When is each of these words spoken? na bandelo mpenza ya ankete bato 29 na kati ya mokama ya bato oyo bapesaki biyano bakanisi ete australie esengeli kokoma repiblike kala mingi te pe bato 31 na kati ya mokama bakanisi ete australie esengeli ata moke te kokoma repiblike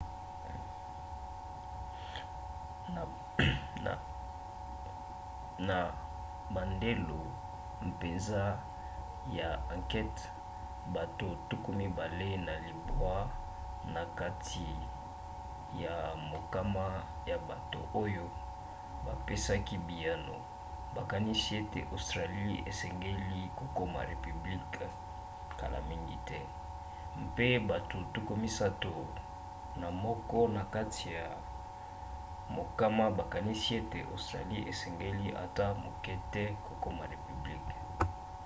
na 5.65 5.75
bandelo 6.53 7.19
mpenza 7.87 8.43
ya 9.37 9.49
ankete 9.73 10.25
bato 10.93 11.25
29 11.49 13.27
na 13.93 14.01
kati 14.19 14.67
ya 15.83 15.97
mokama 16.29 16.87
ya 17.29 17.37
bato 17.49 17.79
oyo 18.03 18.25
bapesaki 19.05 19.75
biyano 19.87 20.33
bakanisi 20.95 21.49
ete 21.61 21.79
australie 21.93 22.55
esengeli 22.69 23.39
kokoma 23.57 23.99
repiblike 24.09 24.85
kala 25.59 25.79
mingi 25.89 26.15
te 26.29 26.39
pe 27.35 27.47
bato 27.69 27.97
31 27.97 30.47
na 30.55 30.63
kati 30.75 31.05
ya 31.19 31.27
mokama 32.55 33.05
bakanisi 33.19 33.69
ete 33.79 33.99
australie 34.13 34.61
esengeli 34.71 35.27
ata 35.43 35.65
moke 35.83 36.13
te 36.33 36.43
kokoma 36.65 37.03
repiblike 37.13 37.71